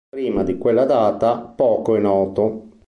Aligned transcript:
Prima 0.09 0.41
di 0.41 0.57
quella 0.57 0.85
data 0.85 1.37
poco 1.41 1.95
è 1.95 1.99
noto. 1.99 2.69